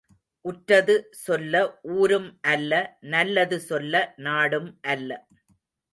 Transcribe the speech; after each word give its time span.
உற்றது 0.45 0.95
சொல்ல 1.19 1.61
ஊரும் 1.97 2.39
அல்ல 2.53 2.71
நல்லது 3.13 3.59
சொல்ல 3.61 4.03
நாடும் 4.17 4.79
அல்ல. 4.87 5.09